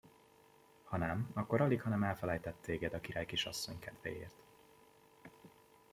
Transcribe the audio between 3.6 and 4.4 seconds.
kedvéért.